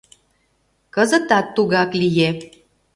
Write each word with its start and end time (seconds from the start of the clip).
Кызытат 0.95 1.45
тугак 1.55 1.89
лие. 1.99 2.29